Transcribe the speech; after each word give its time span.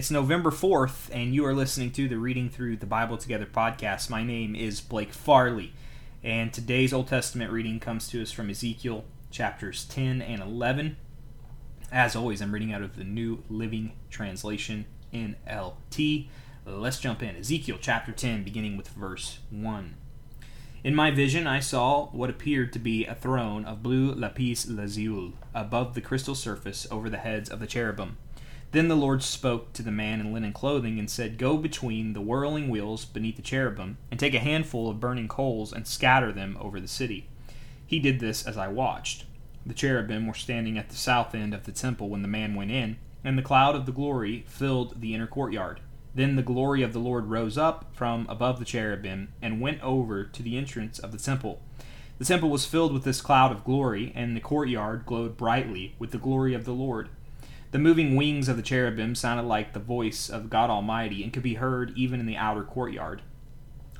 It's 0.00 0.10
November 0.10 0.50
4th, 0.50 1.10
and 1.12 1.34
you 1.34 1.44
are 1.44 1.52
listening 1.52 1.90
to 1.90 2.08
the 2.08 2.16
Reading 2.16 2.48
Through 2.48 2.78
the 2.78 2.86
Bible 2.86 3.18
Together 3.18 3.44
podcast. 3.44 4.08
My 4.08 4.24
name 4.24 4.56
is 4.56 4.80
Blake 4.80 5.12
Farley, 5.12 5.74
and 6.24 6.50
today's 6.50 6.94
Old 6.94 7.08
Testament 7.08 7.52
reading 7.52 7.78
comes 7.78 8.08
to 8.08 8.22
us 8.22 8.32
from 8.32 8.48
Ezekiel 8.48 9.04
chapters 9.30 9.84
10 9.84 10.22
and 10.22 10.40
11. 10.40 10.96
As 11.92 12.16
always, 12.16 12.40
I'm 12.40 12.52
reading 12.52 12.72
out 12.72 12.80
of 12.80 12.96
the 12.96 13.04
New 13.04 13.42
Living 13.50 13.92
Translation 14.08 14.86
NLT. 15.12 16.28
Let's 16.64 16.98
jump 16.98 17.22
in. 17.22 17.36
Ezekiel 17.36 17.76
chapter 17.78 18.10
10, 18.10 18.42
beginning 18.42 18.78
with 18.78 18.88
verse 18.88 19.40
1. 19.50 19.96
In 20.82 20.94
my 20.94 21.10
vision, 21.10 21.46
I 21.46 21.60
saw 21.60 22.06
what 22.06 22.30
appeared 22.30 22.72
to 22.72 22.78
be 22.78 23.04
a 23.04 23.14
throne 23.14 23.66
of 23.66 23.82
blue 23.82 24.14
lapis 24.14 24.66
lazuli 24.66 25.34
above 25.54 25.92
the 25.92 26.00
crystal 26.00 26.34
surface 26.34 26.86
over 26.90 27.10
the 27.10 27.18
heads 27.18 27.50
of 27.50 27.60
the 27.60 27.66
cherubim. 27.66 28.16
Then 28.72 28.86
the 28.86 28.96
Lord 28.96 29.22
spoke 29.22 29.72
to 29.72 29.82
the 29.82 29.90
man 29.90 30.20
in 30.20 30.32
linen 30.32 30.52
clothing 30.52 30.98
and 30.98 31.10
said, 31.10 31.38
Go 31.38 31.56
between 31.56 32.12
the 32.12 32.20
whirling 32.20 32.68
wheels 32.68 33.04
beneath 33.04 33.34
the 33.34 33.42
cherubim, 33.42 33.98
and 34.10 34.20
take 34.20 34.34
a 34.34 34.38
handful 34.38 34.88
of 34.88 35.00
burning 35.00 35.26
coals 35.26 35.72
and 35.72 35.86
scatter 35.86 36.30
them 36.30 36.56
over 36.60 36.78
the 36.78 36.86
city. 36.86 37.26
He 37.84 37.98
did 37.98 38.20
this 38.20 38.46
as 38.46 38.56
I 38.56 38.68
watched. 38.68 39.24
The 39.66 39.74
cherubim 39.74 40.26
were 40.26 40.34
standing 40.34 40.78
at 40.78 40.88
the 40.88 40.94
south 40.94 41.34
end 41.34 41.52
of 41.52 41.64
the 41.64 41.72
temple 41.72 42.08
when 42.08 42.22
the 42.22 42.28
man 42.28 42.54
went 42.54 42.70
in, 42.70 42.96
and 43.24 43.36
the 43.36 43.42
cloud 43.42 43.74
of 43.74 43.86
the 43.86 43.92
glory 43.92 44.44
filled 44.46 45.00
the 45.00 45.14
inner 45.14 45.26
courtyard. 45.26 45.80
Then 46.14 46.36
the 46.36 46.42
glory 46.42 46.82
of 46.82 46.92
the 46.92 47.00
Lord 47.00 47.26
rose 47.26 47.58
up 47.58 47.86
from 47.92 48.26
above 48.28 48.58
the 48.60 48.64
cherubim 48.64 49.32
and 49.42 49.60
went 49.60 49.82
over 49.82 50.24
to 50.24 50.42
the 50.42 50.56
entrance 50.56 50.98
of 51.00 51.10
the 51.10 51.18
temple. 51.18 51.60
The 52.18 52.24
temple 52.24 52.50
was 52.50 52.66
filled 52.66 52.92
with 52.92 53.04
this 53.04 53.20
cloud 53.20 53.50
of 53.50 53.64
glory, 53.64 54.12
and 54.14 54.36
the 54.36 54.40
courtyard 54.40 55.06
glowed 55.06 55.36
brightly 55.36 55.94
with 55.98 56.10
the 56.10 56.18
glory 56.18 56.54
of 56.54 56.64
the 56.64 56.72
Lord. 56.72 57.08
The 57.72 57.78
moving 57.78 58.16
wings 58.16 58.48
of 58.48 58.56
the 58.56 58.64
cherubim 58.64 59.14
sounded 59.14 59.44
like 59.44 59.72
the 59.72 59.78
voice 59.78 60.28
of 60.28 60.50
God 60.50 60.70
Almighty 60.70 61.22
and 61.22 61.32
could 61.32 61.44
be 61.44 61.54
heard 61.54 61.96
even 61.96 62.18
in 62.18 62.26
the 62.26 62.36
outer 62.36 62.64
courtyard. 62.64 63.22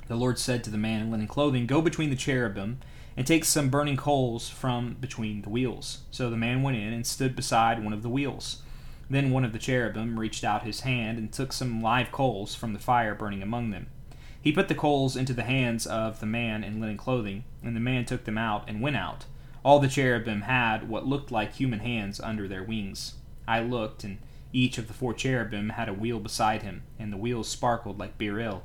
The 0.07 0.17
Lord 0.17 0.37
said 0.37 0.61
to 0.65 0.69
the 0.69 0.77
man 0.77 1.01
in 1.01 1.09
linen 1.11 1.27
clothing, 1.27 1.67
Go 1.67 1.81
between 1.81 2.09
the 2.09 2.17
cherubim 2.17 2.79
and 3.15 3.25
take 3.25 3.45
some 3.45 3.69
burning 3.69 3.95
coals 3.95 4.49
from 4.49 4.97
between 4.99 5.43
the 5.43 5.49
wheels. 5.49 5.99
So 6.11 6.29
the 6.29 6.35
man 6.35 6.63
went 6.63 6.75
in 6.75 6.91
and 6.91 7.07
stood 7.07 7.33
beside 7.33 7.81
one 7.81 7.93
of 7.93 8.01
the 8.01 8.09
wheels. 8.09 8.61
Then 9.09 9.31
one 9.31 9.45
of 9.45 9.53
the 9.53 9.59
cherubim 9.59 10.19
reached 10.19 10.43
out 10.43 10.63
his 10.63 10.81
hand 10.81 11.17
and 11.17 11.31
took 11.31 11.53
some 11.53 11.81
live 11.81 12.11
coals 12.11 12.53
from 12.53 12.73
the 12.73 12.79
fire 12.79 13.15
burning 13.15 13.41
among 13.41 13.69
them. 13.69 13.87
He 14.41 14.51
put 14.51 14.67
the 14.67 14.75
coals 14.75 15.15
into 15.15 15.33
the 15.33 15.43
hands 15.43 15.87
of 15.87 16.19
the 16.19 16.25
man 16.25 16.65
in 16.65 16.81
linen 16.81 16.97
clothing, 16.97 17.45
and 17.63 17.73
the 17.73 17.79
man 17.79 18.03
took 18.03 18.25
them 18.25 18.37
out 18.37 18.67
and 18.67 18.81
went 18.81 18.97
out. 18.97 19.27
All 19.63 19.79
the 19.79 19.87
cherubim 19.87 20.41
had 20.41 20.89
what 20.89 21.05
looked 21.05 21.31
like 21.31 21.53
human 21.53 21.79
hands 21.79 22.19
under 22.19 22.49
their 22.49 22.63
wings. 22.63 23.13
I 23.47 23.61
looked, 23.61 24.03
and 24.03 24.17
each 24.53 24.77
of 24.77 24.87
the 24.87 24.93
four 24.93 25.13
cherubim 25.13 25.69
had 25.69 25.89
a 25.89 25.93
wheel 25.93 26.19
beside 26.19 26.63
him, 26.63 26.83
and 26.99 27.11
the 27.11 27.17
wheels 27.17 27.47
sparkled 27.47 27.99
like 27.99 28.17
beryl. 28.17 28.63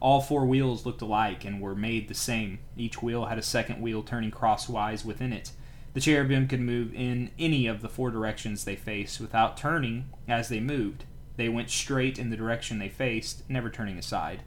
All 0.00 0.20
four 0.20 0.46
wheels 0.46 0.86
looked 0.86 1.02
alike 1.02 1.44
and 1.44 1.60
were 1.60 1.74
made 1.74 2.08
the 2.08 2.14
same. 2.14 2.58
Each 2.76 3.02
wheel 3.02 3.26
had 3.26 3.38
a 3.38 3.42
second 3.42 3.80
wheel 3.80 4.02
turning 4.02 4.30
crosswise 4.30 5.04
within 5.04 5.32
it. 5.32 5.52
The 5.92 6.00
cherubim 6.00 6.48
could 6.48 6.60
move 6.60 6.94
in 6.94 7.30
any 7.38 7.66
of 7.66 7.82
the 7.82 7.88
four 7.88 8.10
directions 8.10 8.64
they 8.64 8.76
faced 8.76 9.20
without 9.20 9.56
turning 9.56 10.08
as 10.28 10.48
they 10.48 10.60
moved. 10.60 11.04
They 11.36 11.48
went 11.48 11.70
straight 11.70 12.18
in 12.18 12.30
the 12.30 12.36
direction 12.36 12.78
they 12.78 12.88
faced, 12.88 13.48
never 13.48 13.68
turning 13.68 13.98
aside. 13.98 14.42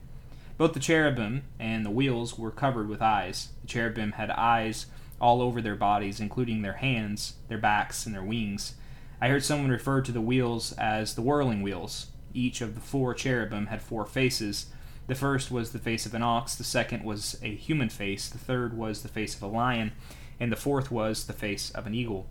Both 0.56 0.72
the 0.72 0.80
cherubim 0.80 1.42
and 1.58 1.84
the 1.84 1.90
wheels 1.90 2.38
were 2.38 2.50
covered 2.50 2.88
with 2.88 3.02
eyes. 3.02 3.48
The 3.62 3.68
cherubim 3.68 4.12
had 4.12 4.30
eyes 4.30 4.86
all 5.20 5.42
over 5.42 5.60
their 5.60 5.76
bodies, 5.76 6.20
including 6.20 6.62
their 6.62 6.74
hands, 6.74 7.34
their 7.48 7.58
backs, 7.58 8.06
and 8.06 8.14
their 8.14 8.22
wings. 8.22 8.74
I 9.20 9.28
heard 9.28 9.44
someone 9.44 9.70
refer 9.70 10.00
to 10.02 10.12
the 10.12 10.20
wheels 10.20 10.72
as 10.72 11.14
the 11.14 11.22
whirling 11.22 11.62
wheels. 11.62 12.08
Each 12.32 12.60
of 12.60 12.74
the 12.74 12.80
four 12.80 13.14
cherubim 13.14 13.66
had 13.66 13.80
four 13.80 14.06
faces. 14.06 14.66
The 15.06 15.14
first 15.14 15.50
was 15.50 15.72
the 15.72 15.78
face 15.78 16.06
of 16.06 16.14
an 16.14 16.22
ox, 16.22 16.54
the 16.54 16.64
second 16.64 17.04
was 17.04 17.38
a 17.42 17.54
human 17.54 17.88
face, 17.88 18.28
the 18.28 18.38
third 18.38 18.76
was 18.76 19.02
the 19.02 19.08
face 19.08 19.34
of 19.34 19.42
a 19.42 19.46
lion, 19.46 19.92
and 20.40 20.50
the 20.50 20.56
fourth 20.56 20.90
was 20.90 21.26
the 21.26 21.32
face 21.32 21.70
of 21.70 21.86
an 21.86 21.94
eagle. 21.94 22.28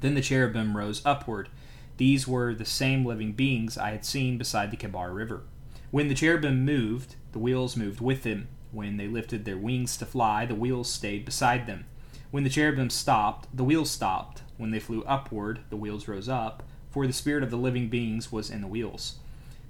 Then 0.00 0.14
the 0.14 0.20
cherubim 0.20 0.76
rose 0.76 1.00
upward. 1.06 1.48
These 1.96 2.28
were 2.28 2.54
the 2.54 2.64
same 2.64 3.04
living 3.04 3.32
beings 3.32 3.78
I 3.78 3.90
had 3.90 4.04
seen 4.04 4.36
beside 4.36 4.70
the 4.70 4.76
Kebar 4.76 5.14
River. 5.14 5.44
When 5.90 6.08
the 6.08 6.14
cherubim 6.14 6.64
moved, 6.64 7.14
the 7.32 7.38
wheels 7.38 7.76
moved 7.76 8.00
with 8.00 8.24
them. 8.24 8.48
When 8.72 8.96
they 8.96 9.06
lifted 9.06 9.44
their 9.44 9.56
wings 9.56 9.96
to 9.98 10.06
fly, 10.06 10.44
the 10.44 10.56
wheels 10.56 10.90
stayed 10.90 11.24
beside 11.24 11.66
them. 11.66 11.86
When 12.32 12.42
the 12.42 12.50
cherubim 12.50 12.90
stopped, 12.90 13.48
the 13.56 13.64
wheels 13.64 13.90
stopped. 13.90 14.42
When 14.56 14.70
they 14.70 14.80
flew 14.80 15.02
upward, 15.04 15.60
the 15.70 15.76
wheels 15.76 16.08
rose 16.08 16.28
up, 16.28 16.62
for 16.90 17.06
the 17.06 17.12
spirit 17.12 17.42
of 17.42 17.50
the 17.50 17.56
living 17.56 17.88
beings 17.88 18.30
was 18.30 18.50
in 18.50 18.60
the 18.60 18.66
wheels. 18.66 19.16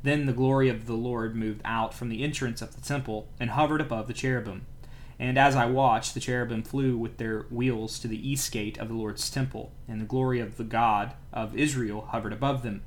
Then 0.03 0.27
the 0.27 0.33
glory 0.33 0.69
of 0.69 0.87
the 0.87 0.95
Lord 0.95 1.35
moved 1.35 1.63
out 1.65 1.95
from 1.95 2.11
the 2.11 2.23
entrance 2.23 2.61
of 2.61 2.75
the 2.75 2.81
temple 2.81 3.29
and 3.41 3.51
hovered 3.51 3.81
above 3.81 4.07
the 4.07 4.13
cherubim. 4.13 4.67
And 5.19 5.39
as 5.39 5.57
I 5.57 5.67
watched, 5.67 6.13
the 6.13 6.21
cherubim 6.21 6.63
flew 6.63 6.99
with 6.99 7.17
their 7.17 7.43
wheels 7.51 7.99
to 8.01 8.09
the 8.09 8.29
east 8.29 8.53
gate 8.53 8.77
of 8.79 8.89
the 8.89 8.95
Lord's 8.95 9.31
temple, 9.31 9.73
and 9.89 10.01
the 10.01 10.07
glory 10.07 10.41
of 10.41 10.57
the 10.57 10.65
God 10.65 11.15
of 11.33 11.57
Israel 11.57 12.09
hovered 12.11 12.33
above 12.33 12.63
them. 12.63 12.83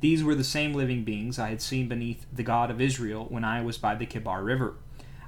These 0.00 0.24
were 0.24 0.34
the 0.34 0.44
same 0.44 0.72
living 0.72 1.04
beings 1.04 1.38
I 1.38 1.50
had 1.50 1.60
seen 1.62 1.88
beneath 1.88 2.26
the 2.32 2.42
God 2.42 2.70
of 2.70 2.80
Israel 2.80 3.26
when 3.28 3.44
I 3.44 3.60
was 3.60 3.78
by 3.78 3.94
the 3.94 4.06
Kebar 4.06 4.44
River. 4.44 4.74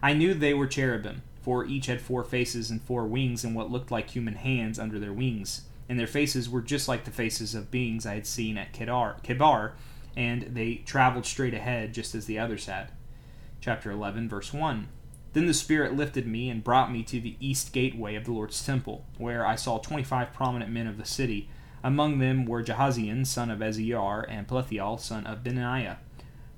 I 0.02 0.14
knew 0.14 0.32
they 0.32 0.54
were 0.54 0.66
cherubim 0.66 1.22
for 1.40 1.64
each 1.64 1.86
had 1.86 2.00
four 2.00 2.22
faces 2.22 2.70
and 2.70 2.82
four 2.82 3.06
wings 3.06 3.44
and 3.44 3.54
what 3.54 3.70
looked 3.70 3.90
like 3.90 4.10
human 4.10 4.34
hands 4.34 4.78
under 4.78 4.98
their 4.98 5.12
wings. 5.12 5.62
And 5.90 5.98
their 5.98 6.06
faces 6.06 6.48
were 6.48 6.60
just 6.60 6.86
like 6.86 7.02
the 7.02 7.10
faces 7.10 7.52
of 7.52 7.72
beings 7.72 8.06
I 8.06 8.14
had 8.14 8.24
seen 8.24 8.56
at 8.56 8.72
Kedar, 8.72 9.16
Kebar, 9.24 9.72
and 10.16 10.42
they 10.54 10.76
traveled 10.86 11.26
straight 11.26 11.52
ahead 11.52 11.92
just 11.92 12.14
as 12.14 12.26
the 12.26 12.38
others 12.38 12.66
had. 12.66 12.92
Chapter 13.60 13.90
11, 13.90 14.28
verse 14.28 14.52
1. 14.52 14.86
Then 15.32 15.46
the 15.46 15.52
Spirit 15.52 15.96
lifted 15.96 16.28
me 16.28 16.48
and 16.48 16.62
brought 16.62 16.92
me 16.92 17.02
to 17.02 17.20
the 17.20 17.34
east 17.40 17.72
gateway 17.72 18.14
of 18.14 18.24
the 18.24 18.30
Lord's 18.30 18.64
temple, 18.64 19.04
where 19.18 19.44
I 19.44 19.56
saw 19.56 19.78
twenty 19.78 20.04
five 20.04 20.32
prominent 20.32 20.70
men 20.70 20.86
of 20.86 20.96
the 20.96 21.04
city. 21.04 21.48
Among 21.82 22.20
them 22.20 22.44
were 22.44 22.62
Jahaziel, 22.62 23.26
son 23.26 23.50
of 23.50 23.58
Eziar, 23.58 24.24
and 24.28 24.46
Pelathiel, 24.46 25.00
son 25.00 25.26
of 25.26 25.42
Benaiah, 25.42 25.98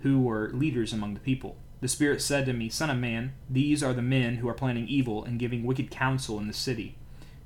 who 0.00 0.20
were 0.20 0.50
leaders 0.53 0.93
among 0.93 1.14
the 1.14 1.20
people. 1.20 1.56
The 1.81 1.88
Spirit 1.88 2.20
said 2.20 2.44
to 2.44 2.53
me, 2.53 2.69
Son 2.69 2.91
of 2.91 2.99
man, 2.99 3.32
these 3.49 3.82
are 3.82 3.94
the 3.94 4.03
men 4.03 4.37
who 4.37 4.49
are 4.50 4.54
planning 4.54 4.88
evil 4.88 5.25
and 5.25 5.38
giving 5.38 5.64
wicked 5.64 5.91
counsel 5.91 6.38
in 6.38 6.49
the 6.49 6.53
city. 6.53 6.97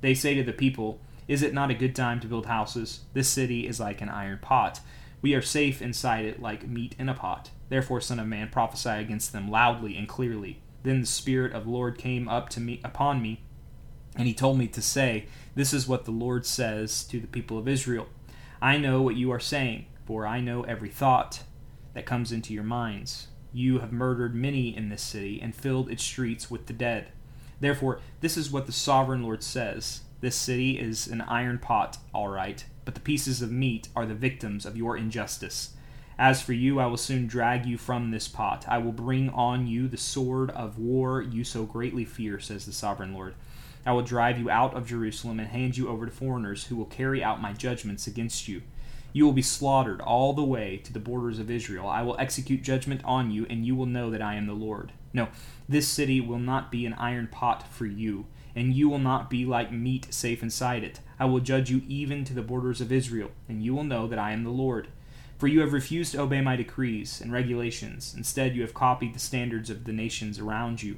They 0.01 0.13
say 0.13 0.35
to 0.35 0.43
the 0.43 0.51
people, 0.51 0.99
Is 1.27 1.41
it 1.41 1.53
not 1.53 1.71
a 1.71 1.75
good 1.75 1.95
time 1.95 2.19
to 2.21 2.27
build 2.27 2.45
houses? 2.45 3.01
This 3.13 3.29
city 3.29 3.67
is 3.67 3.79
like 3.79 4.01
an 4.01 4.09
iron 4.09 4.39
pot. 4.41 4.79
We 5.21 5.33
are 5.33 5.41
safe 5.41 5.81
inside 5.81 6.25
it 6.25 6.41
like 6.41 6.67
meat 6.67 6.95
in 6.97 7.09
a 7.09 7.13
pot. 7.13 7.49
Therefore, 7.69 7.99
Son 8.01 8.19
of 8.19 8.27
man, 8.27 8.49
prophesy 8.49 8.89
against 8.89 9.33
them 9.33 9.49
loudly 9.49 9.97
and 9.97 10.07
clearly. 10.07 10.61
Then 10.83 11.01
the 11.01 11.07
Spirit 11.07 11.53
of 11.53 11.65
the 11.65 11.71
Lord 11.71 11.97
came 11.97 12.29
up 12.29 12.49
to 12.49 12.59
me 12.59 12.79
upon 12.83 13.21
me, 13.21 13.41
and 14.15 14.27
he 14.27 14.33
told 14.33 14.57
me 14.57 14.67
to 14.67 14.81
say, 14.81 15.25
This 15.55 15.73
is 15.73 15.87
what 15.87 16.05
the 16.05 16.11
Lord 16.11 16.45
says 16.45 17.03
to 17.05 17.19
the 17.19 17.27
people 17.27 17.57
of 17.57 17.67
Israel. 17.67 18.07
I 18.61 18.77
know 18.77 19.01
what 19.01 19.15
you 19.15 19.31
are 19.31 19.39
saying, 19.39 19.87
for 20.05 20.25
I 20.25 20.39
know 20.39 20.63
every 20.63 20.89
thought 20.89 21.43
that 21.93 22.05
comes 22.05 22.31
into 22.31 22.53
your 22.53 22.63
minds 22.63 23.27
you 23.57 23.79
have 23.79 23.91
murdered 23.91 24.35
many 24.35 24.75
in 24.75 24.89
this 24.89 25.01
city 25.01 25.39
and 25.41 25.55
filled 25.55 25.89
its 25.89 26.03
streets 26.03 26.51
with 26.51 26.67
the 26.67 26.73
dead. 26.73 27.07
Therefore, 27.59 27.99
this 28.21 28.37
is 28.37 28.51
what 28.51 28.67
the 28.67 28.71
sovereign 28.71 29.23
Lord 29.23 29.41
says 29.41 30.01
This 30.19 30.35
city 30.35 30.79
is 30.79 31.07
an 31.07 31.21
iron 31.21 31.59
pot, 31.59 31.97
all 32.13 32.29
right, 32.29 32.65
but 32.85 32.95
the 32.95 33.01
pieces 33.01 33.41
of 33.41 33.51
meat 33.51 33.89
are 33.95 34.05
the 34.05 34.15
victims 34.15 34.65
of 34.65 34.75
your 34.75 34.97
injustice. 34.97 35.75
As 36.17 36.41
for 36.41 36.53
you, 36.53 36.79
I 36.79 36.87
will 36.87 36.97
soon 36.97 37.27
drag 37.27 37.67
you 37.67 37.77
from 37.77 38.09
this 38.09 38.27
pot. 38.27 38.65
I 38.67 38.79
will 38.79 38.91
bring 38.91 39.29
on 39.29 39.67
you 39.67 39.87
the 39.87 39.97
sword 39.97 40.49
of 40.51 40.79
war 40.79 41.21
you 41.21 41.43
so 41.43 41.65
greatly 41.65 42.05
fear, 42.05 42.39
says 42.39 42.65
the 42.65 42.73
sovereign 42.73 43.13
Lord. 43.13 43.35
I 43.85 43.91
will 43.91 44.01
drive 44.01 44.39
you 44.39 44.49
out 44.49 44.73
of 44.73 44.87
Jerusalem 44.87 45.39
and 45.39 45.49
hand 45.49 45.77
you 45.77 45.87
over 45.87 46.07
to 46.07 46.11
foreigners 46.11 46.65
who 46.65 46.75
will 46.75 46.85
carry 46.85 47.23
out 47.23 47.41
my 47.41 47.53
judgments 47.53 48.07
against 48.07 48.47
you. 48.47 48.63
You 49.13 49.25
will 49.25 49.33
be 49.33 49.43
slaughtered 49.43 50.01
all 50.01 50.33
the 50.33 50.43
way 50.43 50.77
to 50.77 50.91
the 50.91 50.99
borders 50.99 51.37
of 51.37 51.51
Israel. 51.51 51.87
I 51.87 52.01
will 52.01 52.17
execute 52.19 52.63
judgment 52.63 53.01
on 53.05 53.29
you, 53.29 53.45
and 53.49 53.65
you 53.65 53.75
will 53.75 53.85
know 53.85 54.09
that 54.09 54.21
I 54.21 54.35
am 54.35 54.47
the 54.47 54.53
Lord. 54.53 54.91
No, 55.13 55.27
this 55.69 55.87
city 55.87 56.19
will 56.19 56.39
not 56.39 56.71
be 56.71 56.85
an 56.85 56.93
iron 56.95 57.27
pot 57.27 57.71
for 57.71 57.85
you, 57.85 58.25
and 58.57 58.73
you 58.73 58.89
will 58.89 58.97
not 58.97 59.29
be 59.29 59.45
like 59.45 59.71
meat 59.71 60.11
safe 60.11 60.41
inside 60.41 60.83
it. 60.83 60.99
I 61.19 61.25
will 61.25 61.39
judge 61.39 61.69
you 61.69 61.83
even 61.87 62.25
to 62.25 62.33
the 62.33 62.41
borders 62.41 62.81
of 62.81 62.91
Israel, 62.91 63.29
and 63.47 63.61
you 63.61 63.75
will 63.75 63.83
know 63.83 64.07
that 64.07 64.17
I 64.17 64.31
am 64.31 64.43
the 64.43 64.49
Lord. 64.49 64.87
For 65.37 65.45
you 65.45 65.61
have 65.61 65.73
refused 65.73 66.13
to 66.13 66.21
obey 66.21 66.41
my 66.41 66.55
decrees 66.55 67.21
and 67.21 67.31
regulations. 67.31 68.15
Instead, 68.17 68.55
you 68.55 68.63
have 68.63 68.73
copied 68.73 69.13
the 69.13 69.19
standards 69.19 69.69
of 69.69 69.83
the 69.83 69.93
nations 69.93 70.39
around 70.39 70.81
you. 70.81 70.97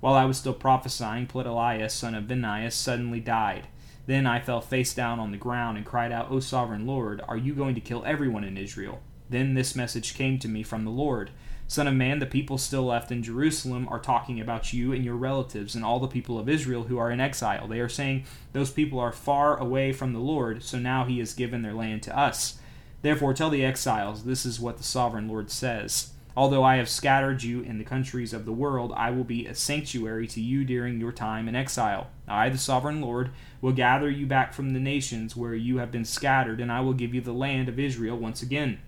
While 0.00 0.12
I 0.12 0.26
was 0.26 0.36
still 0.36 0.52
prophesying, 0.52 1.26
Pelatiah, 1.26 1.90
son 1.90 2.14
of 2.14 2.28
Benaiah, 2.28 2.70
suddenly 2.70 3.20
died. 3.20 3.68
Then 4.04 4.26
I 4.26 4.38
fell 4.38 4.60
face 4.60 4.92
down 4.92 5.18
on 5.18 5.30
the 5.30 5.38
ground 5.38 5.78
and 5.78 5.86
cried 5.86 6.12
out, 6.12 6.30
O 6.30 6.40
sovereign 6.40 6.86
Lord, 6.86 7.22
are 7.26 7.38
you 7.38 7.54
going 7.54 7.74
to 7.74 7.80
kill 7.80 8.04
everyone 8.04 8.44
in 8.44 8.58
Israel? 8.58 9.00
Then 9.30 9.54
this 9.54 9.74
message 9.74 10.12
came 10.12 10.38
to 10.40 10.48
me 10.48 10.62
from 10.62 10.84
the 10.84 10.90
Lord 10.90 11.30
Son 11.70 11.86
of 11.86 11.92
man, 11.92 12.18
the 12.18 12.24
people 12.24 12.56
still 12.56 12.84
left 12.84 13.12
in 13.12 13.22
Jerusalem 13.22 13.86
are 13.90 13.98
talking 13.98 14.40
about 14.40 14.72
you 14.72 14.90
and 14.94 15.04
your 15.04 15.16
relatives 15.16 15.74
and 15.74 15.84
all 15.84 16.00
the 16.00 16.08
people 16.08 16.38
of 16.38 16.48
Israel 16.48 16.84
who 16.84 16.96
are 16.96 17.10
in 17.10 17.20
exile. 17.20 17.68
They 17.68 17.80
are 17.80 17.90
saying, 17.90 18.24
Those 18.54 18.70
people 18.70 18.98
are 18.98 19.12
far 19.12 19.60
away 19.60 19.92
from 19.92 20.14
the 20.14 20.18
Lord, 20.18 20.62
so 20.62 20.78
now 20.78 21.04
he 21.04 21.18
has 21.18 21.34
given 21.34 21.60
their 21.60 21.74
land 21.74 22.02
to 22.04 22.18
us. 22.18 22.58
Therefore, 23.02 23.34
tell 23.34 23.50
the 23.50 23.66
exiles, 23.66 24.24
this 24.24 24.46
is 24.46 24.58
what 24.58 24.78
the 24.78 24.82
sovereign 24.82 25.28
Lord 25.28 25.50
says. 25.50 26.14
Although 26.34 26.64
I 26.64 26.76
have 26.76 26.88
scattered 26.88 27.42
you 27.42 27.60
in 27.60 27.76
the 27.76 27.84
countries 27.84 28.32
of 28.32 28.46
the 28.46 28.52
world, 28.52 28.94
I 28.96 29.10
will 29.10 29.24
be 29.24 29.44
a 29.44 29.54
sanctuary 29.54 30.26
to 30.28 30.40
you 30.40 30.64
during 30.64 30.98
your 30.98 31.12
time 31.12 31.48
in 31.48 31.54
exile. 31.54 32.08
I, 32.26 32.48
the 32.48 32.56
sovereign 32.56 33.02
Lord, 33.02 33.30
will 33.60 33.72
gather 33.72 34.08
you 34.08 34.24
back 34.24 34.54
from 34.54 34.72
the 34.72 34.80
nations 34.80 35.36
where 35.36 35.54
you 35.54 35.78
have 35.78 35.92
been 35.92 36.06
scattered, 36.06 36.60
and 36.60 36.72
I 36.72 36.80
will 36.80 36.94
give 36.94 37.14
you 37.14 37.20
the 37.20 37.32
land 37.32 37.68
of 37.68 37.78
Israel 37.78 38.16
once 38.16 38.40
again. 38.40 38.78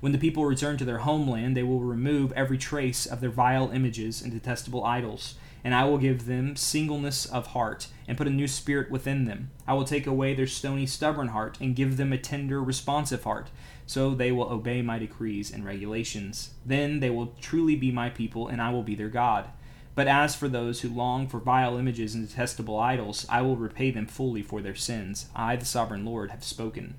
When 0.00 0.12
the 0.12 0.18
people 0.18 0.44
return 0.44 0.76
to 0.78 0.84
their 0.84 0.98
homeland, 0.98 1.56
they 1.56 1.62
will 1.62 1.80
remove 1.80 2.32
every 2.32 2.58
trace 2.58 3.06
of 3.06 3.20
their 3.20 3.30
vile 3.30 3.70
images 3.70 4.22
and 4.22 4.32
detestable 4.32 4.84
idols 4.84 5.34
and 5.64 5.74
I 5.74 5.84
will 5.84 5.98
give 5.98 6.26
them 6.26 6.56
singleness 6.56 7.26
of 7.26 7.48
heart, 7.48 7.88
and 8.06 8.16
put 8.16 8.26
a 8.26 8.30
new 8.30 8.48
spirit 8.48 8.90
within 8.90 9.24
them. 9.24 9.50
I 9.66 9.74
will 9.74 9.84
take 9.84 10.06
away 10.06 10.34
their 10.34 10.46
stony, 10.46 10.86
stubborn 10.86 11.28
heart, 11.28 11.58
and 11.60 11.76
give 11.76 11.96
them 11.96 12.12
a 12.12 12.18
tender, 12.18 12.62
responsive 12.62 13.24
heart, 13.24 13.50
so 13.86 14.14
they 14.14 14.32
will 14.32 14.50
obey 14.50 14.82
my 14.82 14.98
decrees 14.98 15.52
and 15.52 15.64
regulations. 15.64 16.50
Then 16.64 17.00
they 17.00 17.10
will 17.10 17.34
truly 17.40 17.76
be 17.76 17.90
my 17.90 18.08
people, 18.08 18.48
and 18.48 18.62
I 18.62 18.70
will 18.70 18.82
be 18.82 18.94
their 18.94 19.08
God. 19.08 19.46
But 19.94 20.06
as 20.06 20.36
for 20.36 20.48
those 20.48 20.80
who 20.80 20.88
long 20.88 21.26
for 21.26 21.40
vile 21.40 21.76
images 21.76 22.14
and 22.14 22.26
detestable 22.26 22.78
idols, 22.78 23.26
I 23.28 23.42
will 23.42 23.56
repay 23.56 23.90
them 23.90 24.06
fully 24.06 24.42
for 24.42 24.62
their 24.62 24.76
sins. 24.76 25.26
I, 25.34 25.56
the 25.56 25.64
sovereign 25.64 26.04
Lord, 26.04 26.30
have 26.30 26.44
spoken. 26.44 26.94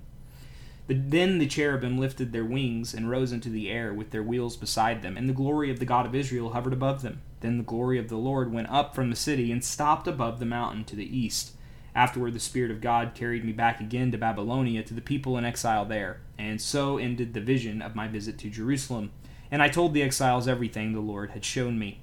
Then 0.92 1.38
the 1.38 1.46
cherubim 1.46 1.98
lifted 1.98 2.32
their 2.32 2.44
wings 2.44 2.94
and 2.94 3.08
rose 3.08 3.30
into 3.30 3.48
the 3.48 3.70
air 3.70 3.94
with 3.94 4.10
their 4.10 4.24
wheels 4.24 4.56
beside 4.56 5.02
them, 5.02 5.16
and 5.16 5.28
the 5.28 5.32
glory 5.32 5.70
of 5.70 5.78
the 5.78 5.84
God 5.84 6.04
of 6.04 6.16
Israel 6.16 6.50
hovered 6.50 6.72
above 6.72 7.02
them. 7.02 7.22
Then 7.42 7.58
the 7.58 7.62
glory 7.62 7.96
of 7.96 8.08
the 8.08 8.16
Lord 8.16 8.52
went 8.52 8.70
up 8.70 8.92
from 8.92 9.08
the 9.08 9.14
city 9.14 9.52
and 9.52 9.64
stopped 9.64 10.08
above 10.08 10.40
the 10.40 10.46
mountain 10.46 10.84
to 10.86 10.96
the 10.96 11.16
east. 11.16 11.52
Afterward, 11.94 12.34
the 12.34 12.40
Spirit 12.40 12.72
of 12.72 12.80
God 12.80 13.14
carried 13.14 13.44
me 13.44 13.52
back 13.52 13.80
again 13.80 14.10
to 14.10 14.18
Babylonia 14.18 14.82
to 14.82 14.92
the 14.92 15.00
people 15.00 15.38
in 15.38 15.44
exile 15.44 15.84
there, 15.84 16.22
and 16.36 16.60
so 16.60 16.98
ended 16.98 17.34
the 17.34 17.40
vision 17.40 17.80
of 17.80 17.94
my 17.94 18.08
visit 18.08 18.36
to 18.38 18.50
Jerusalem. 18.50 19.12
And 19.48 19.62
I 19.62 19.68
told 19.68 19.94
the 19.94 20.02
exiles 20.02 20.48
everything 20.48 20.92
the 20.92 20.98
Lord 20.98 21.30
had 21.30 21.44
shown 21.44 21.78
me. 21.78 22.00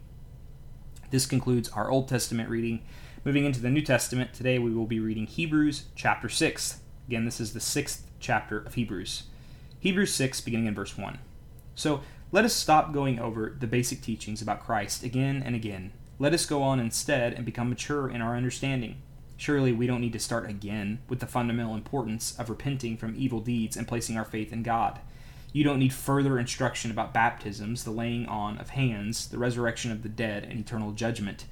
This 1.11 1.25
concludes 1.25 1.67
our 1.69 1.91
Old 1.91 2.07
Testament 2.07 2.49
reading. 2.49 2.83
Moving 3.25 3.43
into 3.43 3.59
the 3.59 3.69
New 3.69 3.81
Testament, 3.81 4.33
today 4.33 4.59
we 4.59 4.73
will 4.73 4.85
be 4.85 5.01
reading 5.01 5.27
Hebrews 5.27 5.87
chapter 5.93 6.29
6. 6.29 6.79
Again, 7.09 7.25
this 7.25 7.41
is 7.41 7.51
the 7.51 7.59
sixth 7.59 8.06
chapter 8.19 8.59
of 8.59 8.73
Hebrews. 8.73 9.23
Hebrews 9.79 10.13
6, 10.13 10.41
beginning 10.41 10.67
in 10.67 10.75
verse 10.75 10.97
1. 10.97 11.19
So 11.75 12.01
let 12.31 12.45
us 12.45 12.53
stop 12.53 12.93
going 12.93 13.19
over 13.19 13.55
the 13.57 13.67
basic 13.67 14.01
teachings 14.01 14.41
about 14.41 14.65
Christ 14.65 15.03
again 15.03 15.41
and 15.45 15.55
again. 15.55 15.91
Let 16.19 16.33
us 16.33 16.45
go 16.45 16.63
on 16.63 16.79
instead 16.79 17.33
and 17.33 17.45
become 17.45 17.69
mature 17.69 18.09
in 18.09 18.21
our 18.21 18.35
understanding. 18.35 19.01
Surely 19.37 19.71
we 19.71 19.85
don't 19.85 20.01
need 20.01 20.13
to 20.13 20.19
start 20.19 20.49
again 20.49 20.99
with 21.07 21.19
the 21.19 21.27
fundamental 21.27 21.75
importance 21.75 22.37
of 22.39 22.49
repenting 22.49 22.97
from 22.97 23.15
evil 23.15 23.39
deeds 23.39 23.77
and 23.77 23.87
placing 23.87 24.17
our 24.17 24.25
faith 24.25 24.51
in 24.51 24.63
God. 24.63 24.99
You 25.53 25.63
don't 25.63 25.79
need 25.79 25.93
further 25.93 26.37
instruction 26.39 26.91
about 26.91 27.13
baptisms, 27.13 27.83
the 27.83 27.91
laying 27.91 28.25
on 28.25 28.57
of 28.57 28.71
hands, 28.71 29.27
the 29.27 29.37
resurrection 29.37 29.91
of 29.91 30.03
the 30.03 30.09
dead, 30.09 30.43
and 30.43 30.59
eternal 30.59 30.91
judgment. 30.91 31.45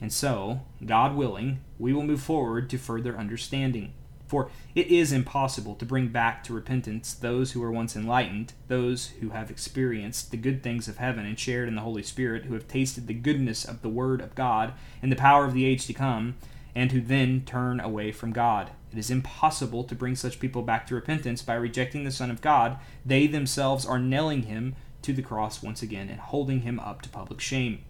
And 0.00 0.12
so, 0.12 0.60
God 0.84 1.16
willing, 1.16 1.60
we 1.78 1.92
will 1.92 2.02
move 2.02 2.22
forward 2.22 2.70
to 2.70 2.78
further 2.78 3.16
understanding. 3.16 3.92
For 4.30 4.48
it 4.76 4.86
is 4.86 5.10
impossible 5.10 5.74
to 5.74 5.84
bring 5.84 6.06
back 6.06 6.44
to 6.44 6.52
repentance 6.52 7.14
those 7.14 7.50
who 7.50 7.58
were 7.58 7.72
once 7.72 7.96
enlightened, 7.96 8.52
those 8.68 9.08
who 9.18 9.30
have 9.30 9.50
experienced 9.50 10.30
the 10.30 10.36
good 10.36 10.62
things 10.62 10.86
of 10.86 10.98
heaven 10.98 11.26
and 11.26 11.36
shared 11.36 11.66
in 11.66 11.74
the 11.74 11.80
Holy 11.80 12.04
Spirit, 12.04 12.44
who 12.44 12.54
have 12.54 12.68
tasted 12.68 13.08
the 13.08 13.12
goodness 13.12 13.64
of 13.64 13.82
the 13.82 13.88
Word 13.88 14.20
of 14.20 14.36
God 14.36 14.72
and 15.02 15.10
the 15.10 15.16
power 15.16 15.44
of 15.44 15.52
the 15.52 15.64
age 15.64 15.84
to 15.88 15.92
come, 15.92 16.36
and 16.76 16.92
who 16.92 17.00
then 17.00 17.42
turn 17.44 17.80
away 17.80 18.12
from 18.12 18.30
God. 18.30 18.70
It 18.92 18.98
is 18.98 19.10
impossible 19.10 19.82
to 19.82 19.96
bring 19.96 20.14
such 20.14 20.38
people 20.38 20.62
back 20.62 20.86
to 20.86 20.94
repentance 20.94 21.42
by 21.42 21.54
rejecting 21.54 22.04
the 22.04 22.12
Son 22.12 22.30
of 22.30 22.40
God. 22.40 22.78
They 23.04 23.26
themselves 23.26 23.84
are 23.84 23.98
nailing 23.98 24.44
him 24.44 24.76
to 25.02 25.12
the 25.12 25.22
cross 25.22 25.60
once 25.60 25.82
again 25.82 26.08
and 26.08 26.20
holding 26.20 26.60
him 26.60 26.78
up 26.78 27.02
to 27.02 27.08
public 27.08 27.40
shame. 27.40 27.80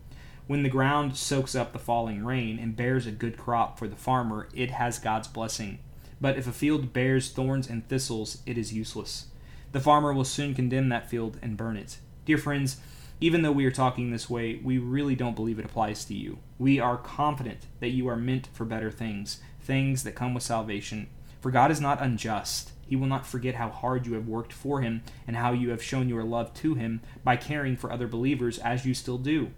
When 0.47 0.63
the 0.63 0.71
ground 0.71 1.19
soaks 1.19 1.55
up 1.55 1.75
the 1.75 1.79
falling 1.79 2.25
rain 2.25 2.59
and 2.59 2.75
bears 2.75 3.07
a 3.07 3.11
good 3.11 3.37
crop 3.37 3.79
for 3.79 3.87
the 3.87 3.95
farmer, 3.95 4.49
it 4.55 4.71
has 4.71 4.99
God's 4.99 5.29
blessing. 5.29 5.81
But 6.21 6.37
if 6.37 6.47
a 6.47 6.53
field 6.53 6.93
bears 6.93 7.31
thorns 7.31 7.69
and 7.69 7.89
thistles, 7.89 8.43
it 8.47 8.59
is 8.59 8.73
useless. 8.73 9.27
The 9.73 9.81
farmer 9.81 10.13
will 10.13 10.25
soon 10.25 10.55
condemn 10.55 10.89
that 10.89 11.09
field 11.09 11.39
and 11.41 11.57
burn 11.57 11.77
it. 11.77 11.99
Dear 12.25 12.39
friends, 12.39 12.79
even 13.21 13.43
though 13.43 13.53
we 13.53 13.67
are 13.67 13.71
talking 13.71 14.11
this 14.11 14.31
way, 14.31 14.61
we 14.63 14.79
really 14.79 15.15
don't 15.15 15.37
believe 15.37 15.59
it 15.59 15.65
applies 15.65 16.05
to 16.07 16.15
you. 16.15 16.39
We 16.59 16.81
are 16.81 16.97
confident 16.97 17.67
that 17.81 17.91
you 17.91 18.09
are 18.09 18.17
meant 18.17 18.49
for 18.53 18.65
better 18.65 18.91
things, 18.91 19.41
things 19.61 20.03
that 20.05 20.15
come 20.15 20.35
with 20.35 20.43
salvation. 20.43 21.09
For 21.41 21.51
God 21.51 21.71
is 21.71 21.81
not 21.81 22.03
unjust. 22.03 22.73
He 22.87 22.97
will 22.97 23.07
not 23.07 23.27
forget 23.27 23.55
how 23.55 23.69
hard 23.69 24.07
you 24.07 24.15
have 24.15 24.27
worked 24.27 24.53
for 24.53 24.81
Him 24.81 25.03
and 25.27 25.37
how 25.37 25.53
you 25.53 25.71
have 25.71 25.83
shown 25.83 26.09
your 26.09 26.25
love 26.25 26.53
to 26.55 26.75
Him 26.75 27.01
by 27.23 27.37
caring 27.37 27.77
for 27.77 27.93
other 27.93 28.09
believers 28.09 28.59
as 28.59 28.85
you 28.85 28.95
still 28.95 29.19
do. 29.19 29.51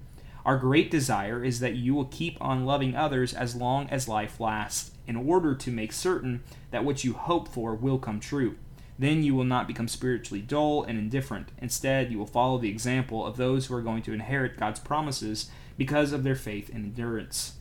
Our 0.44 0.56
great 0.56 0.90
desire 0.90 1.44
is 1.44 1.60
that 1.60 1.76
you 1.76 1.94
will 1.94 2.06
keep 2.06 2.36
on 2.40 2.64
loving 2.64 2.96
others 2.96 3.32
as 3.32 3.54
long 3.54 3.88
as 3.90 4.08
life 4.08 4.40
lasts, 4.40 4.90
in 5.06 5.16
order 5.16 5.54
to 5.54 5.70
make 5.70 5.92
certain 5.92 6.42
that 6.70 6.84
what 6.84 7.04
you 7.04 7.12
hope 7.12 7.48
for 7.48 7.74
will 7.74 7.98
come 7.98 8.20
true. 8.20 8.56
Then 8.98 9.22
you 9.22 9.34
will 9.34 9.44
not 9.44 9.66
become 9.66 9.88
spiritually 9.88 10.42
dull 10.42 10.82
and 10.82 10.98
indifferent. 10.98 11.48
Instead, 11.58 12.10
you 12.10 12.18
will 12.18 12.26
follow 12.26 12.58
the 12.58 12.70
example 12.70 13.24
of 13.26 13.36
those 13.36 13.66
who 13.66 13.74
are 13.74 13.82
going 13.82 14.02
to 14.02 14.12
inherit 14.12 14.56
God's 14.56 14.80
promises 14.80 15.50
because 15.76 16.12
of 16.12 16.24
their 16.24 16.34
faith 16.34 16.68
and 16.68 16.84
endurance. 16.84 17.54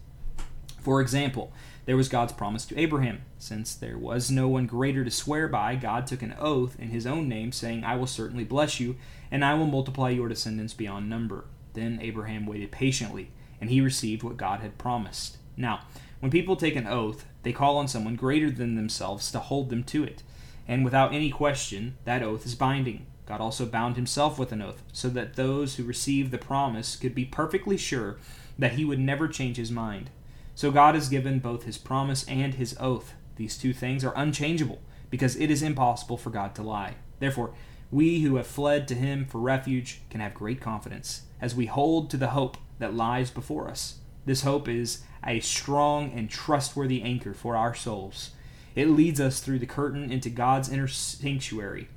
For 0.80 1.02
example, 1.02 1.54
there 1.86 1.98
was 1.98 2.10
God's 2.10 2.34
promise 2.34 2.66
to 2.66 2.80
Abraham. 2.80 3.22
Since 3.38 3.76
there 3.76 3.98
was 3.98 4.32
no 4.32 4.48
one 4.48 4.66
greater 4.66 5.04
to 5.04 5.12
swear 5.12 5.48
by, 5.48 5.76
God 5.76 6.06
took 6.08 6.22
an 6.22 6.36
oath 6.40 6.80
in 6.80 6.90
his 6.90 7.08
own 7.08 7.28
name, 7.30 7.52
saying, 7.52 7.84
I 7.84 7.96
will 7.96 8.08
certainly 8.08 8.44
bless 8.44 8.80
you, 8.80 8.98
and 9.30 9.46
I 9.46 9.54
will 9.54 9.68
multiply 9.68 10.10
your 10.10 10.28
descendants 10.28 10.74
beyond 10.74 11.10
number. 11.10 11.46
Then 11.74 12.00
Abraham 12.02 12.46
waited 12.46 12.72
patiently, 12.72 13.32
and 13.60 13.70
he 13.70 13.82
received 13.82 14.24
what 14.24 14.38
God 14.38 14.60
had 14.60 14.78
promised. 14.78 15.38
Now, 15.56 15.82
when 16.20 16.32
people 16.32 16.56
take 16.56 16.76
an 16.76 16.88
oath, 16.88 17.26
they 17.44 17.54
call 17.54 17.78
on 17.78 17.88
someone 17.88 18.16
greater 18.16 18.52
than 18.52 18.76
themselves 18.76 19.32
to 19.32 19.40
hold 19.40 19.70
them 19.70 19.84
to 19.86 20.04
it. 20.04 20.24
And 20.68 20.84
without 20.86 21.14
any 21.14 21.32
question, 21.32 21.98
that 22.06 22.24
oath 22.24 22.46
is 22.46 22.56
binding. 22.56 23.06
God 23.26 23.42
also 23.42 23.66
bound 23.66 23.96
himself 23.96 24.38
with 24.38 24.52
an 24.52 24.62
oath, 24.62 24.84
so 24.92 25.10
that 25.10 25.36
those 25.36 25.76
who 25.76 25.84
received 25.84 26.32
the 26.32 26.38
promise 26.38 26.96
could 26.96 27.16
be 27.16 27.26
perfectly 27.26 27.78
sure 27.78 28.18
that 28.60 28.74
he 28.74 28.86
would 28.86 29.00
never 29.00 29.28
change 29.28 29.58
his 29.58 29.72
mind. 29.72 30.10
So 30.54 30.70
God 30.70 30.96
has 30.96 31.10
given 31.10 31.40
both 31.40 31.64
his 31.64 31.78
promise 31.78 32.28
and 32.28 32.56
his 32.56 32.76
oath. 32.80 33.14
These 33.38 33.58
two 33.58 33.74
things 33.74 34.04
are 34.04 34.14
unchangeable, 34.16 34.80
because 35.10 35.36
it 35.36 35.50
is 35.50 35.64
impossible 35.64 36.18
for 36.18 36.30
God 36.30 36.54
to 36.56 36.62
lie. 36.62 36.96
Therefore, 37.20 37.54
we 37.90 38.22
who 38.22 38.36
have 38.36 38.48
fled 38.48 38.88
to 38.90 38.96
him 38.96 39.26
for 39.26 39.40
refuge 39.40 40.02
can 40.10 40.22
have 40.22 40.34
great 40.34 40.62
confidence 40.62 41.24
as 41.42 41.56
we 41.56 41.66
hold 41.66 42.10
to 42.10 42.18
the 42.18 42.30
hope 42.30 42.58
that 42.80 42.94
lies 42.94 43.32
before 43.32 43.68
us. 43.68 43.96
This 44.26 44.44
hope 44.44 44.68
is 44.68 45.04
a 45.26 45.40
strong 45.40 46.12
and 46.14 46.30
trustworthy 46.30 47.02
anchor 47.02 47.34
for 47.34 47.56
our 47.56 47.74
souls. 47.74 48.32
It 48.76 48.90
leads 48.90 49.20
us 49.20 49.40
through 49.40 49.60
the 49.60 49.66
curtain 49.66 50.12
into 50.12 50.30
God's 50.30 50.70
inner 50.70 50.88
sanctuary. 50.88 51.90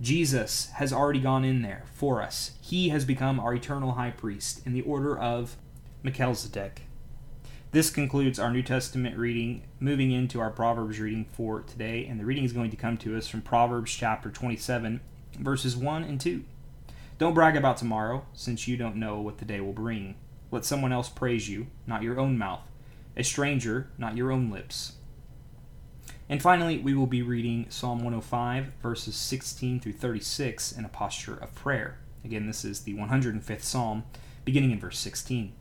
Jesus 0.00 0.70
has 0.74 0.92
already 0.92 1.20
gone 1.20 1.44
in 1.44 1.62
there 1.62 1.84
for 1.94 2.22
us. 2.22 2.52
He 2.60 2.90
has 2.90 3.04
become 3.04 3.40
our 3.40 3.54
eternal 3.54 3.92
high 3.92 4.10
priest 4.10 4.64
in 4.66 4.72
the 4.72 4.82
order 4.82 5.18
of 5.18 5.56
Melchizedek. 6.02 6.82
This 7.70 7.88
concludes 7.88 8.38
our 8.38 8.50
New 8.50 8.62
Testament 8.62 9.16
reading, 9.16 9.62
moving 9.80 10.10
into 10.10 10.40
our 10.40 10.50
Proverbs 10.50 11.00
reading 11.00 11.24
for 11.32 11.62
today. 11.62 12.04
And 12.04 12.20
the 12.20 12.24
reading 12.24 12.44
is 12.44 12.52
going 12.52 12.70
to 12.70 12.76
come 12.76 12.98
to 12.98 13.16
us 13.16 13.28
from 13.28 13.40
Proverbs 13.40 13.92
chapter 13.92 14.28
27, 14.28 15.00
verses 15.38 15.76
1 15.76 16.04
and 16.04 16.20
2. 16.20 16.44
Don't 17.22 17.34
brag 17.34 17.56
about 17.56 17.76
tomorrow, 17.76 18.26
since 18.32 18.66
you 18.66 18.76
don't 18.76 18.96
know 18.96 19.20
what 19.20 19.38
the 19.38 19.44
day 19.44 19.60
will 19.60 19.72
bring. 19.72 20.16
Let 20.50 20.64
someone 20.64 20.92
else 20.92 21.08
praise 21.08 21.48
you, 21.48 21.68
not 21.86 22.02
your 22.02 22.18
own 22.18 22.36
mouth, 22.36 22.68
a 23.16 23.22
stranger, 23.22 23.92
not 23.96 24.16
your 24.16 24.32
own 24.32 24.50
lips. 24.50 24.94
And 26.28 26.42
finally, 26.42 26.78
we 26.78 26.94
will 26.94 27.06
be 27.06 27.22
reading 27.22 27.66
Psalm 27.68 27.98
105, 27.98 28.72
verses 28.82 29.14
16 29.14 29.78
through 29.78 29.92
36 29.92 30.72
in 30.72 30.84
a 30.84 30.88
posture 30.88 31.36
of 31.36 31.54
prayer. 31.54 32.00
Again, 32.24 32.48
this 32.48 32.64
is 32.64 32.80
the 32.80 32.94
105th 32.94 33.62
Psalm, 33.62 34.02
beginning 34.44 34.72
in 34.72 34.80
verse 34.80 34.98
16. 34.98 35.52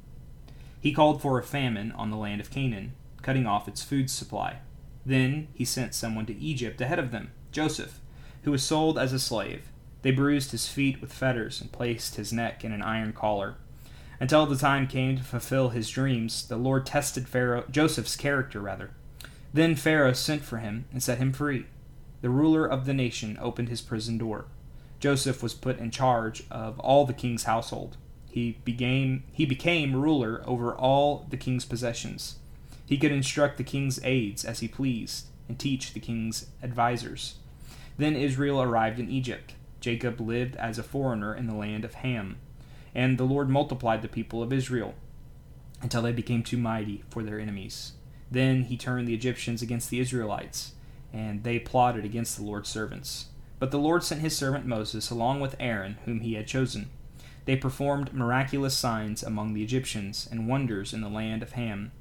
He 0.80 0.92
called 0.92 1.22
for 1.22 1.38
a 1.38 1.44
famine 1.44 1.92
on 1.92 2.10
the 2.10 2.18
land 2.18 2.42
of 2.42 2.50
Canaan, 2.50 2.94
cutting 3.22 3.46
off 3.46 3.68
its 3.68 3.84
food 3.84 4.10
supply. 4.10 4.62
Then 5.06 5.48
he 5.54 5.66
sent 5.66 5.94
someone 5.94 6.26
to 6.26 6.40
Egypt 6.40 6.82
ahead 6.82 6.98
of 6.98 7.12
them, 7.12 7.30
Joseph, 7.52 8.00
who 8.46 8.50
was 8.50 8.64
sold 8.64 8.98
as 8.98 9.14
a 9.14 9.20
slave. 9.20 9.71
They 10.02 10.12
bruised 10.12 10.52
his 10.52 10.68
feet 10.68 11.00
with 11.00 11.14
fetters 11.14 11.62
and 11.62 11.72
placed 11.72 12.16
his 12.16 12.34
neck 12.34 12.64
in 12.64 12.72
an 12.72 12.82
iron 12.82 13.14
collar. 13.14 13.56
Until 14.20 14.46
the 14.46 14.56
time 14.56 14.88
came 14.88 15.18
to 15.18 15.24
fulfill 15.24 15.70
his 15.70 15.90
dreams, 15.90 16.48
the 16.48 16.58
Lord 16.58 16.86
tested 16.86 17.28
Pharaoh, 17.28 17.66
Joseph's 17.70 18.16
character 18.16 18.60
rather. 18.60 18.92
Then 19.54 19.76
Pharaoh 19.76 20.14
sent 20.14 20.44
for 20.44 20.58
him 20.58 20.86
and 20.92 21.02
set 21.02 21.18
him 21.18 21.34
free. 21.34 21.66
The 22.22 22.30
ruler 22.30 22.66
of 22.66 22.86
the 22.86 22.94
nation 22.94 23.38
opened 23.42 23.70
his 23.70 23.82
prison 23.82 24.18
door. 24.18 24.46
Joseph 25.00 25.42
was 25.42 25.56
put 25.56 25.80
in 25.80 25.90
charge 25.90 26.44
of 26.52 26.80
all 26.80 27.06
the 27.06 27.14
king's 27.14 27.44
household. 27.44 27.98
He 28.30 28.60
became, 28.64 29.24
he 29.32 29.46
became 29.46 29.96
ruler 29.96 30.44
over 30.46 30.74
all 30.74 31.26
the 31.30 31.38
king's 31.38 31.66
possessions. 31.66 32.38
He 32.86 32.98
could 32.98 33.12
instruct 33.12 33.58
the 33.58 33.64
king's 33.64 34.00
aides 34.04 34.46
as 34.46 34.60
he 34.60 34.68
pleased 34.68 35.28
and 35.48 35.58
teach 35.58 35.94
the 35.94 36.00
king's 36.00 36.46
advisers. 36.62 37.36
Then 37.98 38.16
Israel 38.16 38.62
arrived 38.62 39.00
in 39.00 39.10
Egypt. 39.10 39.56
Jacob 39.82 40.22
lived 40.22 40.56
as 40.56 40.78
a 40.78 40.84
foreigner 40.84 41.36
in 41.36 41.48
the 41.48 41.56
land 41.56 41.84
of 41.84 41.96
Ham. 41.96 42.38
And 42.96 43.18
the 43.18 43.26
Lord 43.26 43.50
multiplied 43.50 44.02
the 44.02 44.08
people 44.08 44.42
of 44.42 44.54
Israel 44.54 44.94
until 45.82 46.04
they 46.04 46.12
became 46.12 46.44
too 46.44 46.58
mighty 46.58 47.04
for 47.10 47.24
their 47.24 47.40
enemies. 47.40 47.94
Then 48.30 48.64
he 48.64 48.78
turned 48.78 49.08
the 49.08 49.14
Egyptians 49.14 49.62
against 49.62 49.90
the 49.90 50.00
Israelites, 50.00 50.74
and 51.12 51.44
they 51.44 51.60
plotted 51.60 52.06
against 52.06 52.38
the 52.38 52.44
Lord's 52.44 52.70
servants. 52.70 53.28
But 53.60 53.72
the 53.72 53.80
Lord 53.80 54.04
sent 54.04 54.22
his 54.22 54.38
servant 54.38 54.66
Moses 54.66 55.10
along 55.10 55.40
with 55.40 55.56
Aaron, 55.60 55.98
whom 56.06 56.22
he 56.22 56.36
had 56.36 56.48
chosen. 56.48 56.90
They 57.46 57.56
performed 57.56 58.14
miraculous 58.14 58.76
signs 58.76 59.24
among 59.24 59.54
the 59.54 59.64
Egyptians 59.64 60.28
and 60.32 60.48
wonders 60.48 60.94
in 60.94 61.02
the 61.02 61.10
land 61.10 61.44
of 61.44 61.54
Ham. 61.54 61.92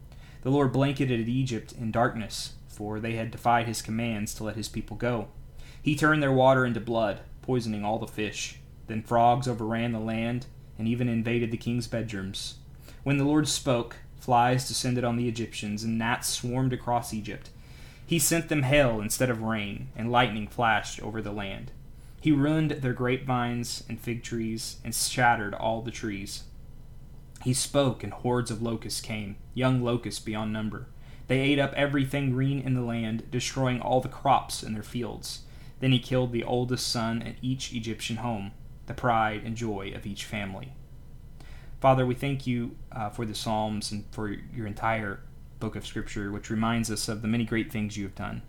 The 0.42 0.50
Lord 0.50 0.72
blanketed 0.72 1.28
Egypt 1.28 1.72
in 1.72 1.90
darkness, 1.90 2.54
for 2.68 3.00
they 3.00 3.14
had 3.14 3.30
defied 3.30 3.66
his 3.66 3.82
commands 3.82 4.34
to 4.34 4.44
let 4.44 4.56
his 4.56 4.68
people 4.68 4.96
go. 4.96 5.28
He 5.82 5.96
turned 5.96 6.22
their 6.22 6.32
water 6.32 6.64
into 6.64 6.80
blood, 6.80 7.20
poisoning 7.42 7.84
all 7.84 7.98
the 7.98 8.06
fish. 8.06 8.56
Then 8.86 9.02
frogs 9.02 9.46
overran 9.48 9.92
the 9.92 10.00
land 10.00 10.46
and 10.78 10.88
even 10.88 11.08
invaded 11.08 11.50
the 11.50 11.56
king's 11.56 11.86
bedrooms. 11.86 12.56
When 13.02 13.18
the 13.18 13.24
Lord 13.24 13.48
spoke, 13.48 13.96
flies 14.18 14.68
descended 14.68 15.04
on 15.04 15.16
the 15.16 15.28
Egyptians, 15.28 15.82
and 15.84 15.98
gnats 15.98 16.28
swarmed 16.28 16.72
across 16.72 17.14
Egypt. 17.14 17.50
He 18.06 18.18
sent 18.18 18.48
them 18.48 18.64
hail 18.64 19.00
instead 19.00 19.30
of 19.30 19.42
rain, 19.42 19.88
and 19.94 20.10
lightning 20.10 20.48
flashed 20.48 21.00
over 21.02 21.22
the 21.22 21.32
land. 21.32 21.70
He 22.20 22.32
ruined 22.32 22.72
their 22.72 22.92
grapevines 22.92 23.84
and 23.88 24.00
fig 24.00 24.22
trees, 24.22 24.78
and 24.84 24.94
shattered 24.94 25.54
all 25.54 25.80
the 25.80 25.90
trees. 25.90 26.44
He 27.42 27.54
spoke, 27.54 28.02
and 28.02 28.12
hordes 28.12 28.50
of 28.50 28.60
locusts 28.60 29.00
came, 29.00 29.36
young 29.54 29.82
locusts 29.82 30.20
beyond 30.20 30.52
number. 30.52 30.88
They 31.28 31.40
ate 31.40 31.58
up 31.58 31.72
everything 31.74 32.32
green 32.32 32.60
in 32.60 32.74
the 32.74 32.82
land, 32.82 33.30
destroying 33.30 33.80
all 33.80 34.00
the 34.00 34.08
crops 34.08 34.62
in 34.62 34.74
their 34.74 34.82
fields. 34.82 35.42
Then 35.80 35.92
he 35.92 35.98
killed 35.98 36.32
the 36.32 36.44
oldest 36.44 36.88
son 36.88 37.22
in 37.22 37.36
each 37.42 37.72
Egyptian 37.72 38.16
home, 38.16 38.52
the 38.86 38.94
pride 38.94 39.42
and 39.44 39.56
joy 39.56 39.92
of 39.94 40.06
each 40.06 40.24
family. 40.24 40.72
Father, 41.80 42.04
we 42.04 42.14
thank 42.14 42.46
you 42.46 42.76
uh, 42.92 43.08
for 43.08 43.24
the 43.24 43.34
Psalms 43.34 43.90
and 43.90 44.04
for 44.10 44.28
your 44.28 44.66
entire 44.66 45.20
book 45.58 45.76
of 45.76 45.86
Scripture, 45.86 46.30
which 46.30 46.50
reminds 46.50 46.90
us 46.90 47.08
of 47.08 47.22
the 47.22 47.28
many 47.28 47.44
great 47.44 47.72
things 47.72 47.96
you 47.96 48.04
have 48.04 48.14
done. 48.14 48.42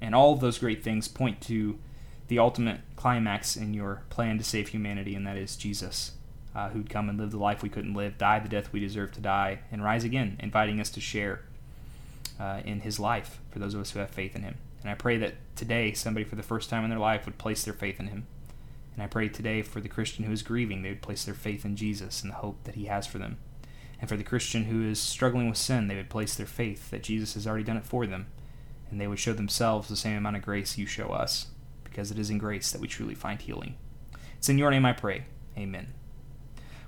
And 0.00 0.14
all 0.14 0.34
of 0.34 0.40
those 0.40 0.58
great 0.58 0.84
things 0.84 1.08
point 1.08 1.40
to 1.42 1.78
the 2.28 2.38
ultimate 2.38 2.80
climax 2.96 3.56
in 3.56 3.72
your 3.72 4.02
plan 4.10 4.36
to 4.38 4.44
save 4.44 4.68
humanity, 4.68 5.14
and 5.14 5.26
that 5.26 5.36
is 5.36 5.56
Jesus, 5.56 6.12
uh, 6.54 6.70
who'd 6.70 6.90
come 6.90 7.08
and 7.08 7.18
live 7.18 7.30
the 7.30 7.38
life 7.38 7.62
we 7.62 7.68
couldn't 7.70 7.94
live, 7.94 8.18
die 8.18 8.38
the 8.38 8.48
death 8.48 8.72
we 8.72 8.80
deserve 8.80 9.12
to 9.12 9.20
die, 9.20 9.60
and 9.72 9.82
rise 9.82 10.04
again, 10.04 10.36
inviting 10.40 10.80
us 10.80 10.90
to 10.90 11.00
share 11.00 11.40
uh, 12.38 12.60
in 12.64 12.80
his 12.80 13.00
life 13.00 13.40
for 13.50 13.58
those 13.58 13.74
of 13.74 13.80
us 13.80 13.92
who 13.92 13.98
have 13.98 14.10
faith 14.10 14.36
in 14.36 14.42
him. 14.42 14.56
And 14.84 14.92
I 14.92 14.94
pray 14.94 15.16
that 15.18 15.34
today 15.56 15.94
somebody 15.94 16.24
for 16.24 16.36
the 16.36 16.42
first 16.44 16.70
time 16.70 16.84
in 16.84 16.90
their 16.90 17.00
life 17.00 17.26
would 17.26 17.38
place 17.38 17.64
their 17.64 17.74
faith 17.74 17.98
in 17.98 18.06
him 18.06 18.28
and 18.94 19.02
I 19.02 19.06
pray 19.08 19.28
today 19.28 19.62
for 19.62 19.80
the 19.80 19.88
Christian 19.88 20.24
who 20.24 20.32
is 20.32 20.42
grieving, 20.42 20.82
they 20.82 20.90
would 20.90 21.02
place 21.02 21.24
their 21.24 21.34
faith 21.34 21.64
in 21.64 21.74
Jesus 21.76 22.22
and 22.22 22.30
the 22.30 22.36
hope 22.36 22.62
that 22.64 22.76
he 22.76 22.84
has 22.86 23.06
for 23.06 23.18
them. 23.18 23.38
And 24.00 24.08
for 24.08 24.16
the 24.16 24.22
Christian 24.22 24.64
who 24.64 24.88
is 24.88 25.00
struggling 25.00 25.48
with 25.48 25.58
sin, 25.58 25.88
they 25.88 25.96
would 25.96 26.10
place 26.10 26.34
their 26.34 26.46
faith 26.46 26.90
that 26.90 27.02
Jesus 27.02 27.34
has 27.34 27.46
already 27.46 27.64
done 27.64 27.76
it 27.76 27.86
for 27.86 28.06
them, 28.06 28.26
and 28.90 29.00
they 29.00 29.08
would 29.08 29.18
show 29.18 29.32
themselves 29.32 29.88
the 29.88 29.96
same 29.96 30.18
amount 30.18 30.36
of 30.36 30.42
grace 30.42 30.78
you 30.78 30.86
show 30.86 31.08
us, 31.08 31.48
because 31.82 32.10
it 32.10 32.18
is 32.18 32.30
in 32.30 32.38
grace 32.38 32.70
that 32.70 32.80
we 32.80 32.86
truly 32.86 33.14
find 33.14 33.40
healing. 33.40 33.76
It's 34.36 34.48
in 34.48 34.58
your 34.58 34.70
name 34.70 34.86
I 34.86 34.92
pray. 34.92 35.24
Amen. 35.56 35.94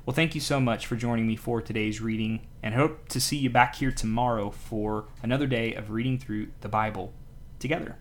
Well, 0.05 0.15
thank 0.15 0.37
you 0.37 0.41
so 0.41 0.61
much 0.61 0.87
for 0.87 0.95
joining 0.95 1.27
me 1.27 1.35
for 1.35 1.61
today's 1.61 2.01
reading, 2.01 2.47
and 2.63 2.75
hope 2.75 3.09
to 3.09 3.21
see 3.21 3.37
you 3.37 3.51
back 3.51 3.77
here 3.77 3.91
tomorrow 3.91 4.51
for 4.51 5.07
another 5.23 5.49
day 5.49 5.75
of 5.75 5.91
reading 5.91 6.19
through 6.19 6.49
the 6.61 6.69
Bible 6.69 7.13
together. 7.59 7.97